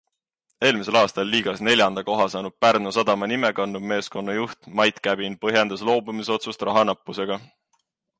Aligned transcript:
Eelmisel 0.67 0.95
aastal 0.99 1.27
liigas 1.33 1.59
neljanda 1.65 2.03
koha 2.07 2.25
saanud 2.35 2.55
Pärnu 2.65 2.93
Sadama 2.97 3.29
nime 3.33 3.51
kandnud 3.59 3.85
meeskonna 3.91 4.35
juht 4.37 4.71
Mait 4.81 4.97
Käbin 5.09 5.37
põhjendas 5.45 5.85
loobumisotsust 5.91 6.65
raha 6.71 6.85
nappusega. 6.91 7.39